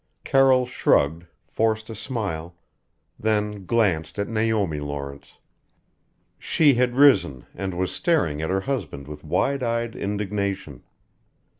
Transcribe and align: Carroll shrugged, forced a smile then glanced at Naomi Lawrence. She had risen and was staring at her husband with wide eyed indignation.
Carroll 0.23 0.65
shrugged, 0.65 1.27
forced 1.45 1.87
a 1.91 1.93
smile 1.93 2.55
then 3.19 3.67
glanced 3.67 4.17
at 4.17 4.27
Naomi 4.27 4.79
Lawrence. 4.79 5.37
She 6.39 6.73
had 6.73 6.95
risen 6.95 7.45
and 7.53 7.75
was 7.77 7.91
staring 7.93 8.41
at 8.41 8.49
her 8.49 8.61
husband 8.61 9.07
with 9.07 9.23
wide 9.23 9.61
eyed 9.61 9.95
indignation. 9.95 10.81